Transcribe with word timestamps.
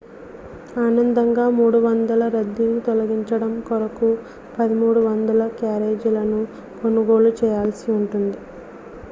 అదనంగా 0.77 1.43
300 1.57 1.91
రద్దీని 2.35 2.79
తొలగించడం 2.87 3.53
కొరకు 3.67 4.09
1,300 4.57 5.13
క్యారేజీలను 5.61 6.41
కొనుగోలు 6.81 7.33
చేయాల్సి 7.41 7.87
ఉంటుంది 7.93 8.37